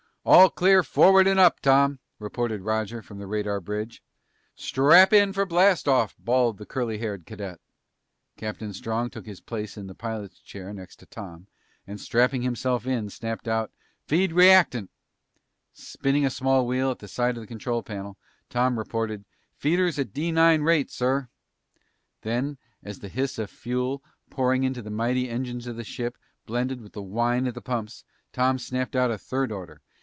"All 0.23 0.51
clear 0.51 0.83
forward 0.83 1.25
and 1.25 1.39
up, 1.39 1.61
Tom," 1.61 1.97
reported 2.19 2.61
Roger 2.61 3.01
from 3.01 3.17
the 3.17 3.25
radar 3.25 3.59
bridge. 3.59 4.03
"Strap 4.53 5.13
in 5.13 5.33
for 5.33 5.47
blast 5.47 5.87
off!" 5.87 6.15
bawled 6.19 6.59
the 6.59 6.65
curly 6.67 6.99
haired 6.99 7.25
cadet. 7.25 7.57
Captain 8.37 8.71
Strong 8.71 9.09
took 9.09 9.25
his 9.25 9.41
place 9.41 9.77
in 9.77 9.87
the 9.87 9.95
pilot's 9.95 10.37
chair 10.39 10.71
next 10.75 10.97
to 10.97 11.07
Tom 11.07 11.47
and 11.87 11.99
strapping 11.99 12.43
himself 12.43 12.85
in 12.85 13.09
snapped 13.09 13.47
out, 13.47 13.71
"Feed 14.05 14.31
reactant!" 14.31 14.91
Spinning 15.73 16.23
a 16.23 16.29
small 16.29 16.67
wheel 16.67 16.91
at 16.91 16.99
the 16.99 17.07
side 17.07 17.35
of 17.35 17.41
the 17.41 17.47
control 17.47 17.81
panel, 17.81 18.15
Tom 18.47 18.77
reported, 18.77 19.25
"Feeders 19.57 19.97
at 19.97 20.13
D 20.13 20.31
9 20.31 20.61
rate, 20.61 20.91
sir!" 20.91 21.29
Then, 22.21 22.59
as 22.83 22.99
the 22.99 23.09
hiss 23.09 23.39
of 23.39 23.49
fuel 23.49 24.03
pouring 24.29 24.63
into 24.65 24.83
the 24.83 24.91
mighty 24.91 25.27
engines 25.27 25.65
of 25.65 25.77
the 25.77 25.83
ship 25.83 26.15
blended 26.45 26.79
with 26.79 26.93
the 26.93 27.01
whine 27.01 27.47
of 27.47 27.55
the 27.55 27.59
pumps, 27.61 28.03
Tom 28.31 28.59
snapped 28.59 28.95
out 28.95 29.09
a 29.09 29.17
third 29.17 29.51
order. 29.51 29.81